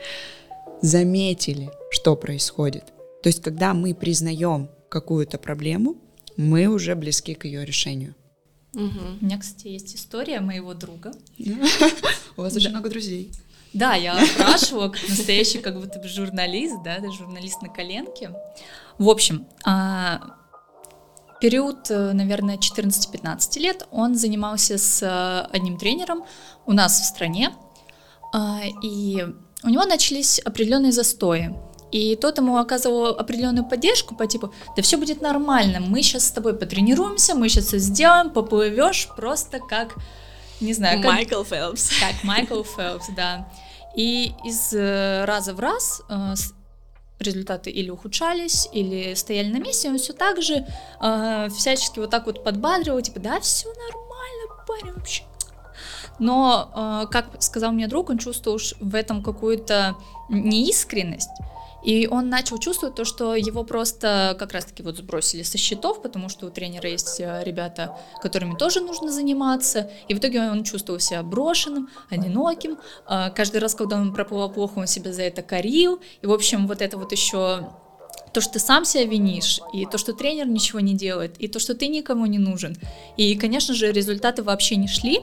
[0.82, 2.86] заметили, что происходит.
[3.23, 5.95] То есть, когда мы признаем какую-то проблему,
[6.38, 8.15] мы уже близки к ее решению.
[8.75, 8.99] Угу.
[9.21, 11.11] У меня, кстати, есть история моего друга.
[12.38, 13.31] У вас очень много друзей.
[13.73, 18.31] Да, я спрашивала, как настоящий как будто бы журналист, да, журналист на коленке.
[18.97, 20.38] В общем, а,
[21.41, 26.23] период, э, наверное, 14-15 лет он занимался с э, одним тренером
[26.65, 27.53] у нас в стране,
[28.33, 29.25] а, и
[29.63, 31.53] у него начались определенные застои.
[31.95, 36.31] И тот ему оказывал определенную поддержку по типу, да все будет нормально, мы сейчас с
[36.31, 39.95] тобой потренируемся, мы сейчас все сделаем, поплывешь просто как,
[40.60, 41.13] не знаю, как...
[41.13, 41.91] Майкл Фелпс.
[41.97, 43.47] Как Майкл Фелпс, да.
[43.95, 46.34] И из э, раза в раз э,
[47.19, 50.67] результаты или ухудшались, или стояли на месте, он все так же
[51.01, 55.23] э, всячески вот так вот подбадривал, типа, да, все нормально, парень, вообще
[56.17, 59.97] но, как сказал мне друг, он чувствовал в этом какую-то
[60.29, 61.29] неискренность,
[61.85, 66.29] и он начал чувствовать то, что его просто как раз-таки вот сбросили со счетов, потому
[66.29, 69.91] что у тренера есть э, ребята, которыми тоже нужно заниматься.
[70.07, 72.79] И в итоге он чувствовал себя брошенным, одиноким.
[73.05, 76.01] А, каждый раз, когда он проплывал плохо, он себя за это корил.
[76.23, 77.69] И, в общем, вот это вот еще
[78.33, 81.59] то, что ты сам себя винишь, и то, что тренер ничего не делает, и то,
[81.59, 82.75] что ты никому не нужен.
[83.15, 85.21] И, конечно же, результаты вообще не шли.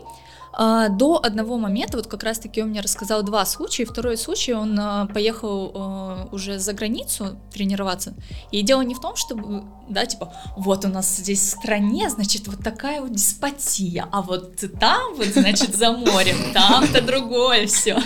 [0.53, 3.85] А, до одного момента, вот как раз-таки он мне рассказал два случая.
[3.85, 8.15] Второй случай, он а, поехал а, уже за границу тренироваться.
[8.51, 12.49] И дело не в том, чтобы, да, типа, вот у нас здесь в стране, значит,
[12.49, 17.99] вот такая вот деспотия, а вот там, вот, значит, за морем, там-то другое все.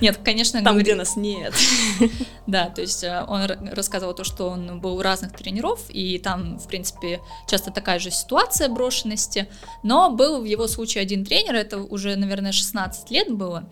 [0.00, 0.86] Нет, конечно, там, говорит...
[0.86, 1.54] где нас нет.
[2.46, 6.58] Да, то есть э, он рассказывал то, что он был у разных тренеров, и там,
[6.58, 9.48] в принципе, часто такая же ситуация брошенности,
[9.82, 13.70] но был в его случае один тренер, это уже, наверное, 16 лет было.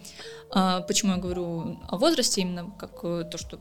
[0.51, 3.61] А, почему я говорю о возрасте, именно как э, то, что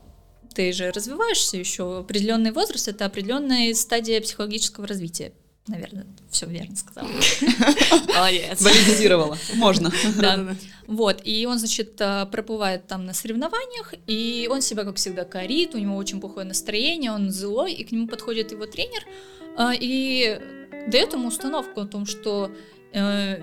[0.54, 1.98] ты же развиваешься еще.
[2.00, 5.32] Определенный возраст— это определенная стадия психологического развития.
[5.68, 7.08] Наверное, все верно сказала.
[8.14, 8.62] Молодец.
[8.62, 9.36] Валидизировала.
[9.54, 9.92] Можно.
[10.18, 10.56] Да.
[10.86, 15.74] Вот, и он, значит, э, проплывает там на соревнованиях, и он себя, как всегда, корит,
[15.74, 19.02] у него очень плохое настроение, он злой, и к нему подходит его тренер,
[19.58, 20.40] э, и
[20.86, 22.52] дает ему установку о том, что
[22.92, 23.42] э,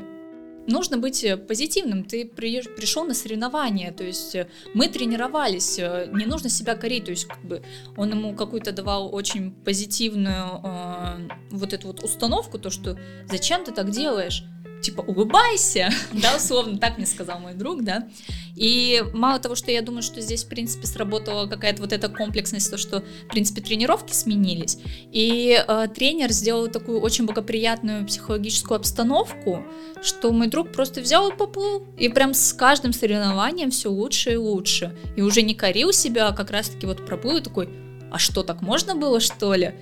[0.67, 2.03] нужно быть позитивным.
[2.03, 4.35] Ты при, пришел на соревнования, то есть
[4.73, 7.63] мы тренировались, не нужно себя корить, то есть как бы
[7.97, 12.97] он ему какую-то давал очень позитивную э, вот эту вот установку, то что
[13.29, 14.43] зачем ты так делаешь?
[14.83, 18.07] Типа, улыбайся, да, условно, так мне сказал мой друг, да,
[18.55, 22.69] и мало того, что я думаю, что здесь, в принципе, сработала какая-то вот эта комплексность,
[22.69, 24.77] то, что, в принципе, тренировки сменились,
[25.11, 29.63] и э, тренер сделал такую очень благоприятную психологическую обстановку,
[30.03, 34.35] что мой друг просто взял и поплыл, и прям с каждым соревнованием все лучше и
[34.35, 37.69] лучше, и уже не корил себя, а как раз-таки вот проплыл и такой,
[38.11, 39.73] а что, так можно было, что ли?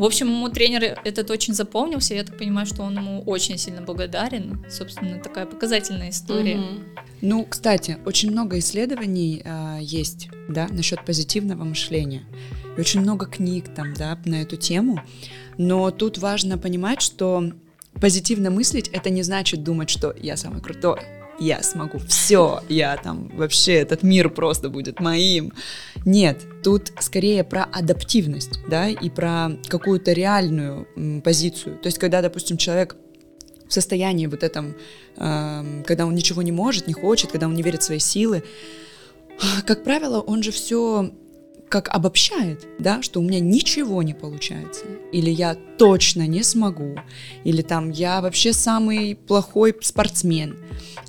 [0.00, 2.14] В общем, ему тренер этот очень запомнился.
[2.14, 4.64] Я так понимаю, что он ему очень сильно благодарен.
[4.70, 6.54] Собственно, такая показательная история.
[6.54, 6.82] Mm-hmm.
[7.20, 12.22] Ну, кстати, очень много исследований э, есть, да, насчет позитивного мышления.
[12.78, 15.02] И очень много книг там, да, на эту тему.
[15.58, 17.52] Но тут важно понимать, что
[18.00, 21.00] позитивно мыслить это не значит думать, что я самый крутой,
[21.40, 25.52] я смогу все, я там вообще этот мир просто будет моим.
[26.04, 31.78] Нет, тут скорее про адаптивность, да, и про какую-то реальную м, позицию.
[31.78, 32.96] То есть, когда, допустим, человек
[33.66, 34.74] в состоянии вот этом,
[35.16, 38.42] э, когда он ничего не может, не хочет, когда он не верит в свои силы,
[39.66, 41.10] как правило, он же все
[41.70, 46.96] как обобщает, да, что у меня ничего не получается, или я точно не смогу,
[47.44, 50.58] или там я вообще самый плохой спортсмен.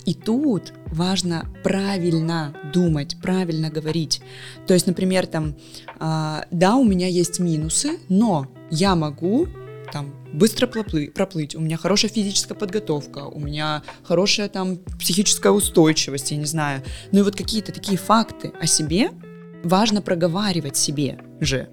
[0.05, 4.21] И тут важно правильно думать, правильно говорить.
[4.67, 5.55] То есть, например, там,
[5.99, 9.47] э, да, у меня есть минусы, но я могу
[9.91, 16.31] там быстро проплыть, проплыть, у меня хорошая физическая подготовка, у меня хорошая там психическая устойчивость,
[16.31, 16.83] я не знаю.
[17.11, 19.11] Ну и вот какие-то такие факты о себе,
[19.63, 21.67] важно проговаривать себе же.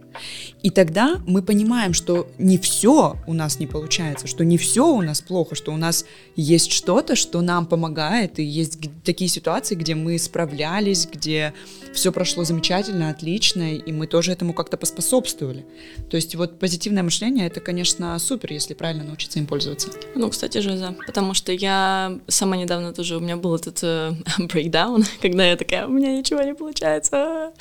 [0.63, 5.03] И тогда мы понимаем, что не все у нас не получается, что не все у
[5.03, 6.05] нас плохо, что у нас
[6.37, 11.53] есть что-то, что нам помогает, и есть такие ситуации, где мы справлялись, где
[11.95, 15.65] все прошло замечательно, отлично, и мы тоже этому как-то поспособствовали.
[16.11, 19.91] То есть вот позитивное мышление, это, конечно, супер, если правильно научиться им пользоваться.
[20.15, 25.05] Ну, кстати, Жиза, потому что я сама недавно тоже, у меня был этот э, breakdown,
[25.23, 27.53] когда я такая, у меня ничего не получается.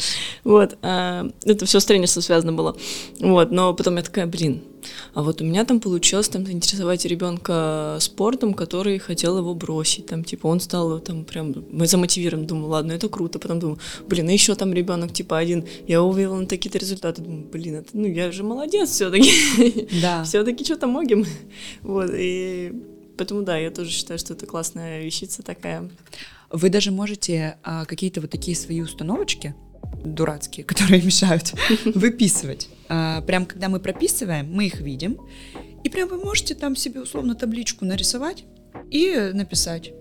[0.44, 2.76] Вот, э, это все с тренерством связано было.
[3.20, 4.62] Вот, но потом я такая, блин,
[5.14, 10.08] а вот у меня там получилось там заинтересовать ребенка спортом, который хотел его бросить.
[10.08, 12.46] Там, типа, он стал там прям мы замотивирован.
[12.46, 13.40] Думаю, ладно, это круто.
[13.40, 15.66] Потом думаю, блин, а еще там ребенок типа один.
[15.88, 17.22] Я увидела на такие-то результаты.
[17.22, 19.88] Думаю, блин, это, ну я же молодец все-таки.
[20.02, 20.24] Да.
[20.26, 21.26] все-таки что-то могем.
[21.82, 22.74] Вот, и
[23.18, 25.90] поэтому да, я тоже считаю, что это классная вещица такая.
[26.50, 29.54] Вы даже можете а, какие-то вот такие свои установочки
[30.04, 31.54] дурацкие, которые мешают,
[31.86, 32.70] выписывать.
[32.90, 35.20] А, прям когда мы прописываем, мы их видим,
[35.84, 38.46] и прям вы можете там себе условно табличку нарисовать
[38.90, 39.92] и написать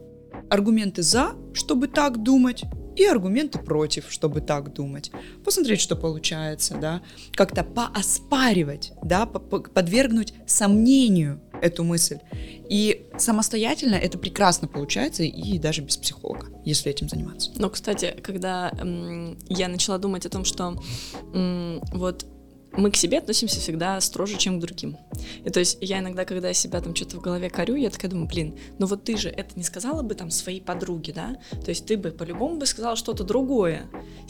[0.51, 2.65] аргументы за, чтобы так думать,
[2.97, 5.11] и аргументы против, чтобы так думать.
[5.45, 7.03] Посмотреть, что получается, да,
[7.35, 12.19] как-то пооспаривать, да, подвергнуть сомнению эту мысль.
[12.69, 17.53] И самостоятельно это прекрасно получается, и даже без психолога, если этим заниматься.
[17.57, 20.83] Но, кстати, когда м, я начала думать о том, что
[21.33, 22.27] м, вот
[22.77, 24.97] мы к себе относимся всегда строже, чем к другим.
[25.45, 28.29] И то есть я иногда, когда себя там что-то в голове корю, я такая думаю,
[28.29, 31.37] блин, ну вот ты же это не сказала бы там своей подруге, да?
[31.65, 33.89] То есть ты бы по-любому бы сказала что-то другое.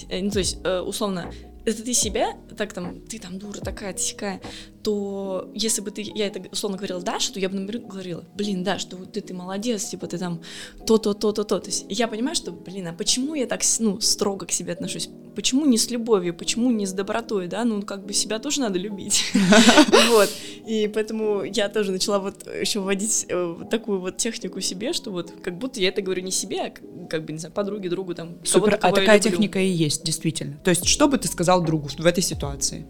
[0.09, 1.33] Э, ну, то есть, э, условно,
[1.65, 4.41] это ты себя, так там, ты там дура такая, ты такая,
[4.87, 8.63] то если бы ты, я это условно говорила Даша, то я бы, например, говорила, блин,
[8.63, 10.41] Даш, ты, ты, ты молодец, типа ты там
[10.87, 11.59] то-то, то-то, то.
[11.59, 15.09] То есть я понимаю, что, блин, а почему я так, ну, строго к себе отношусь?
[15.35, 17.65] Почему не с любовью, почему не с добротой, да?
[17.65, 19.25] Ну, как бы себя тоже надо любить.
[20.11, 20.31] Вот.
[20.65, 25.33] И поэтому я тоже начала вот еще вводить э, такую вот технику себе, что вот
[25.43, 28.37] как будто я это говорю не себе, а как бы, не знаю, подруге, другу там.
[28.45, 30.59] Супер, а такая техника и есть, действительно.
[30.63, 32.87] То есть, что бы ты сказал другу в этой ситуации?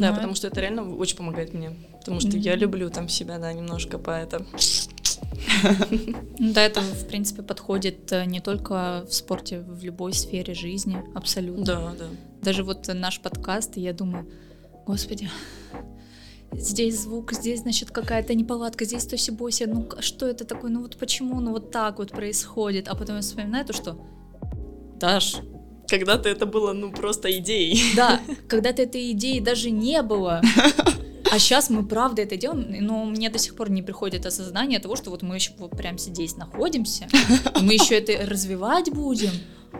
[0.00, 1.72] Да, потому что это реально очень помогает мне.
[1.98, 4.44] Потому что я люблю там себя, да, немножко по это.
[6.38, 11.64] Да, это, в принципе, подходит э, не только в спорте, в любой сфере жизни, абсолютно.
[11.64, 12.06] Да, да.
[12.42, 14.28] Даже вот наш подкаст, я думаю,
[14.86, 15.30] господи,
[16.52, 20.96] здесь звук, здесь, значит, какая-то неполадка, здесь то боси, ну что это такое, ну вот
[20.96, 23.98] почему, ну вот так вот происходит, а потом я вспоминаю то, что
[24.98, 25.36] Даш,
[25.88, 27.94] Когда-то это было, ну, просто идеей.
[27.94, 30.42] Да, когда-то этой идеи даже не было.
[31.28, 34.94] А сейчас мы правда это делаем, но мне до сих пор не приходит осознание того,
[34.94, 37.08] что вот мы еще вот прям здесь находимся,
[37.60, 39.32] мы еще это развивать будем.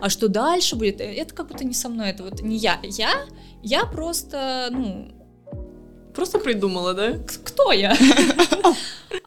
[0.03, 1.01] А что дальше будет?
[1.01, 2.81] Это как будто не со мной, это вот не я.
[2.83, 3.27] Я,
[3.63, 5.13] я просто, ну,
[6.17, 7.19] Просто придумала, да?
[7.45, 7.95] кто я?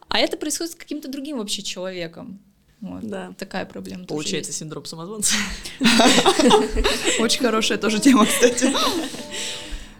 [0.08, 2.40] А это происходит с каким-то другим вообще человеком.
[2.80, 3.02] Вот.
[3.02, 3.32] Да.
[3.38, 4.04] Такая проблема.
[4.06, 5.34] Получается синдром самозванца.
[7.18, 8.72] Очень хорошая тоже тема, кстати.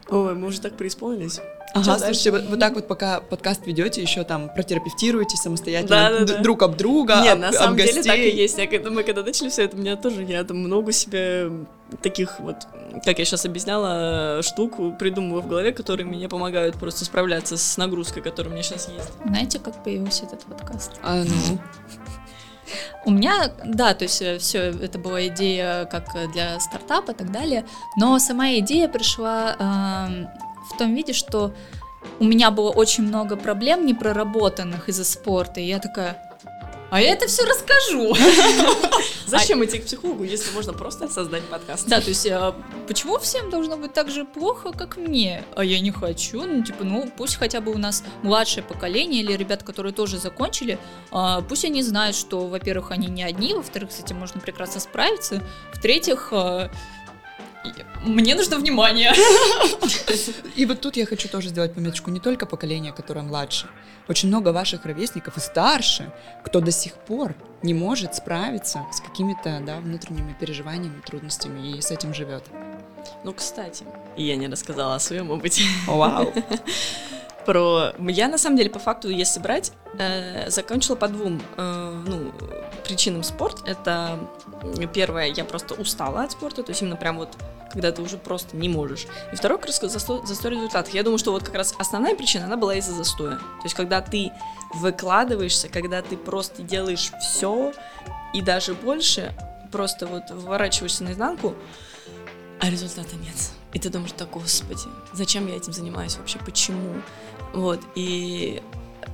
[0.08, 1.40] Ой, мы уже так преисполнились.
[1.72, 6.36] Ага, слушайте, вы, вы так вот пока подкаст ведете, еще там протерапевтируете самостоятельно Да-да-да.
[6.38, 8.10] д- друг об друга, Нет, об- на об самом деле гостей.
[8.10, 8.58] так и есть.
[8.58, 11.48] Я, когда, мы когда начали все это, у меня тоже, я там много себе
[12.02, 12.56] таких вот,
[13.04, 18.20] как я сейчас объясняла, штук придумываю в голове, которые мне помогают просто справляться с нагрузкой,
[18.24, 19.08] которая у меня сейчас есть.
[19.24, 20.90] Знаете, как появился этот подкаст?
[21.04, 21.58] А, ну,
[23.04, 27.30] У меня, да, то есть все, это была идея как э, для стартапа и так
[27.30, 27.64] далее,
[27.96, 30.28] но сама идея пришла эм,
[30.72, 31.52] в том виде, что
[32.18, 36.29] у меня было очень много проблем непроработанных из-за спорта, и я такая,
[36.90, 38.14] а я это все расскажу.
[39.26, 41.88] Зачем идти к психологу, если можно просто создать подкаст?
[41.88, 42.52] Да, то есть э,
[42.88, 45.44] почему всем должно быть так же плохо, как мне?
[45.54, 49.32] А я не хочу, ну типа, ну пусть хотя бы у нас младшее поколение или
[49.34, 50.78] ребят, которые тоже закончили,
[51.12, 55.42] а, пусть они знают, что, во-первых, они не одни, во-вторых, с этим можно прекрасно справиться,
[55.72, 56.70] в-третьих, э,
[58.02, 59.12] мне нужно внимание.
[60.56, 63.66] И вот тут я хочу тоже сделать пометочку, не только поколение, которое младше.
[64.08, 66.12] Очень много ваших ровесников и старше,
[66.44, 71.90] кто до сих пор не может справиться с какими-то да, внутренними переживаниями, трудностями и с
[71.90, 72.44] этим живет.
[73.24, 73.84] Ну, кстати,
[74.16, 75.62] и я не рассказала о своем опыте.
[75.86, 76.32] Вау.
[77.46, 77.92] Про...
[77.98, 82.32] Я, на самом деле, по факту, если брать, э, закончила по двум э, ну,
[82.84, 83.62] причинам спорт.
[83.66, 84.18] Это
[84.92, 87.36] первое, я просто устала от спорта, то есть именно прям вот
[87.70, 89.06] когда ты уже просто не можешь.
[89.32, 90.92] И второе, как раз застой, результатов.
[90.92, 93.36] Я думаю, что вот как раз основная причина, она была из-за застоя.
[93.36, 94.32] То есть когда ты
[94.74, 97.72] выкладываешься, когда ты просто делаешь все
[98.34, 99.32] и даже больше,
[99.70, 101.54] просто вот выворачиваешься наизнанку,
[102.70, 103.36] результата нет.
[103.72, 107.02] И ты думаешь, так, господи, зачем я этим занимаюсь вообще, почему?
[107.52, 108.62] Вот, и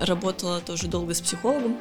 [0.01, 1.77] работала тоже долго с психологом.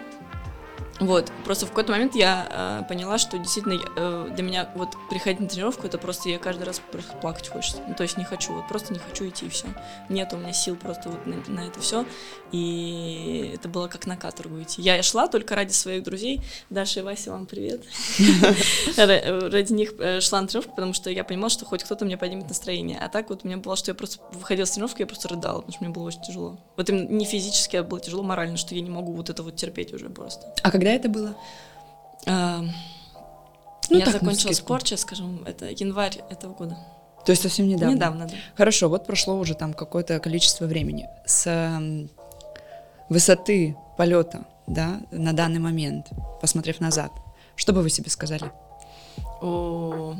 [1.02, 5.42] Вот, просто в какой-то момент я э, поняла, что действительно э, для меня вот приходить
[5.42, 6.82] на тренировку, это просто я каждый раз
[7.22, 7.82] плакать хочется.
[7.86, 9.68] Ну, то есть не хочу, вот просто не хочу идти, и все.
[10.08, 12.06] Нет у меня сил просто вот на, на это все.
[12.54, 14.82] И это было как на каторгу идти.
[14.82, 16.42] Я шла только ради своих друзей.
[16.70, 17.84] Даша и Вася, вам привет.
[18.98, 22.18] Ра- Ради них э, шла на тренировку, потому что я понимала, что хоть кто-то мне
[22.18, 22.98] поднимет настроение.
[23.00, 25.58] А так вот у меня было, что я просто выходила с тренировки, я просто рыдала,
[25.58, 26.58] потому что мне было очень тяжело.
[26.78, 29.56] Вот именно не физически, а было тяжело морально, что я не могу вот это вот
[29.58, 30.54] терпеть уже просто.
[30.64, 31.36] А когда это было?
[32.28, 32.64] А,
[33.90, 36.78] Ну, я так, закончила спорт, сейчас скажем, это январь этого года.
[37.26, 37.94] То есть совсем недавно?
[37.96, 38.34] Недавно, да.
[38.56, 41.08] Хорошо, вот прошло уже там какое-то количество времени.
[41.26, 41.80] С
[43.10, 46.08] высоты полета, да, на данный момент,
[46.42, 47.12] посмотрев назад,
[47.56, 48.52] что бы вы себе сказали?
[49.42, 50.16] О,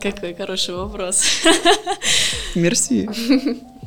[0.00, 1.24] какой хороший вопрос.
[2.54, 3.08] Мерси.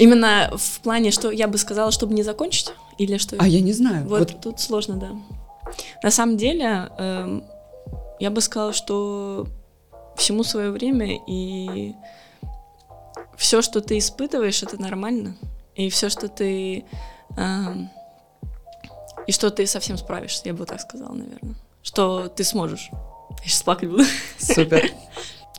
[0.00, 3.36] Именно в плане, что я бы сказала, чтобы не закончить, или что?
[3.38, 4.08] А я не знаю.
[4.08, 5.10] Вот, Вот, тут сложно, да.
[6.02, 7.44] На самом деле, эм,
[8.18, 9.46] я бы сказала, что
[10.16, 11.92] всему свое время, и
[13.36, 15.36] все, что ты испытываешь, это нормально.
[15.74, 16.86] И все, что ты...
[17.36, 17.90] эм,
[19.26, 21.56] и что ты совсем справишься, я бы так сказала, наверное.
[21.82, 22.88] Что ты сможешь.
[23.42, 24.04] Я сейчас плакать буду.
[24.38, 24.90] супер.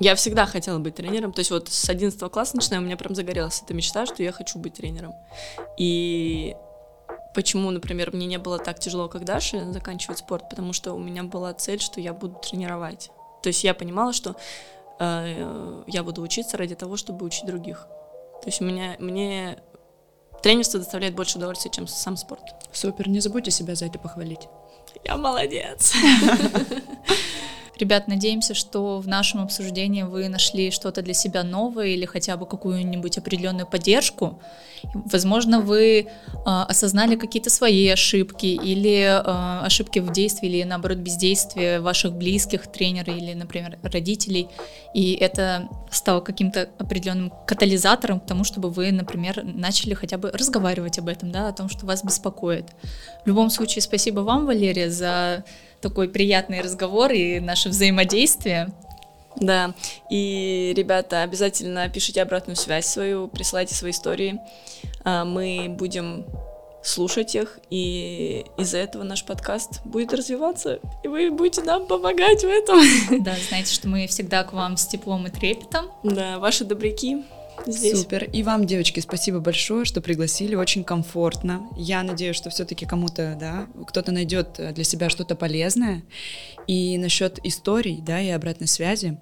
[0.02, 1.32] Я всегда хотела быть тренером.
[1.32, 4.32] То есть вот с 11 класса начиная у меня прям загорелась эта мечта, что я
[4.32, 5.14] хочу быть тренером.
[5.78, 6.56] И
[7.36, 11.22] почему, например, мне не было так тяжело, как Даше, заканчивать спорт, потому что у меня
[11.22, 13.12] была цель, что я буду тренировать.
[13.44, 14.36] То есть я понимала, что
[15.00, 17.86] э, я буду учиться ради того, чтобы учить других.
[18.42, 19.60] То есть у меня, мне
[20.42, 22.42] тренерство доставляет больше удовольствия, чем сам спорт.
[22.72, 24.48] Супер, не забудьте себя за это похвалить.
[25.06, 25.94] Я молодец.
[27.82, 32.46] Ребят, надеемся, что в нашем обсуждении вы нашли что-то для себя новое или хотя бы
[32.46, 34.40] какую-нибудь определенную поддержку.
[34.94, 36.06] Возможно, вы э,
[36.46, 43.12] осознали какие-то свои ошибки или э, ошибки в действии или наоборот бездействия ваших близких, тренера
[43.12, 44.48] или, например, родителей.
[44.94, 51.00] И это стало каким-то определенным катализатором к тому, чтобы вы, например, начали хотя бы разговаривать
[51.00, 52.70] об этом, да, о том, что вас беспокоит.
[53.24, 55.44] В любом случае, спасибо вам, Валерия, за
[55.82, 58.72] такой приятный разговор и наше взаимодействие.
[59.38, 59.74] Да,
[60.10, 64.40] и, ребята, обязательно пишите обратную связь свою, присылайте свои истории.
[65.04, 66.26] А, Мы будем
[66.84, 72.48] слушать их, и из-за этого наш подкаст будет развиваться, и вы будете нам помогать в
[72.48, 72.82] этом.
[73.24, 75.92] Да, знаете, что мы всегда к вам с теплом и трепетом.
[76.04, 77.24] Да, ваши добряки
[77.66, 78.02] здесь.
[78.02, 78.24] Супер.
[78.26, 80.56] И вам, девочки, спасибо большое, что пригласили.
[80.56, 81.68] Очень комфортно.
[81.76, 86.04] Я надеюсь, что все-таки кому-то, да, кто-то найдет для себя что-то полезное.
[86.68, 89.18] И насчет историй, да, и обратной связи.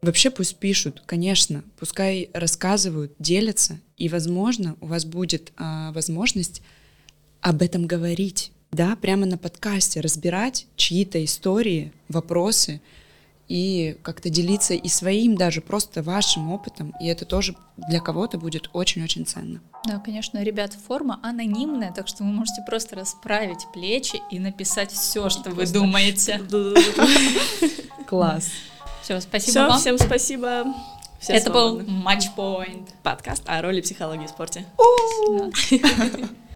[0.00, 6.62] Вообще пусть пишут, конечно, пускай рассказывают, делятся, и, возможно, у вас будет а, возможность
[7.40, 12.80] об этом говорить, да, прямо на подкасте, разбирать чьи-то истории, вопросы,
[13.48, 18.70] и как-то делиться и своим даже просто вашим опытом, и это тоже для кого-то будет
[18.72, 19.60] очень-очень ценно.
[19.86, 25.30] Да, конечно, ребят, форма анонимная, так что вы можете просто расправить плечи и написать все,
[25.30, 26.40] что вы думаете.
[28.06, 28.50] Класс.
[29.02, 29.78] Все, спасибо Все, вам.
[29.78, 30.64] всем спасибо.
[31.18, 32.02] Все Это был свободны.
[32.04, 32.88] Matchpoint.
[33.02, 34.66] подкаст о роли психологии в спорте.